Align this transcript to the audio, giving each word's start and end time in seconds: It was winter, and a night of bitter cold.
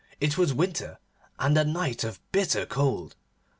It 0.19 0.35
was 0.35 0.51
winter, 0.51 0.97
and 1.37 1.55
a 1.59 1.63
night 1.63 2.03
of 2.03 2.19
bitter 2.31 2.65
cold. 2.65 3.15